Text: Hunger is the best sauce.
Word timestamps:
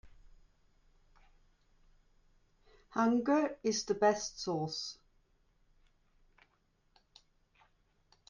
Hunger 2.89 3.59
is 3.63 3.83
the 3.85 3.93
best 3.93 4.39
sauce. 4.39 4.97